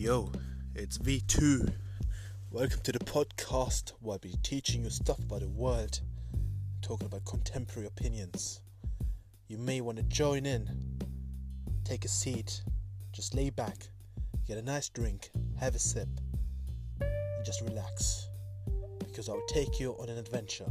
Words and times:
Yo, 0.00 0.30
it's 0.76 0.96
V2. 0.96 1.72
Welcome 2.52 2.78
to 2.84 2.92
the 2.92 3.00
podcast 3.00 3.94
where 4.00 4.12
I'll 4.12 4.18
be 4.20 4.36
teaching 4.44 4.84
you 4.84 4.90
stuff 4.90 5.18
about 5.18 5.40
the 5.40 5.48
world, 5.48 5.98
talking 6.82 7.08
about 7.08 7.24
contemporary 7.24 7.88
opinions. 7.88 8.60
You 9.48 9.58
may 9.58 9.80
want 9.80 9.98
to 9.98 10.04
join 10.04 10.46
in, 10.46 11.00
take 11.82 12.04
a 12.04 12.08
seat, 12.08 12.62
just 13.10 13.34
lay 13.34 13.50
back, 13.50 13.88
get 14.46 14.56
a 14.56 14.62
nice 14.62 14.88
drink, 14.88 15.30
have 15.58 15.74
a 15.74 15.80
sip, 15.80 16.08
and 17.00 17.44
just 17.44 17.60
relax. 17.62 18.28
Because 19.00 19.28
I'll 19.28 19.46
take 19.48 19.80
you 19.80 19.96
on 19.98 20.08
an 20.08 20.18
adventure 20.18 20.70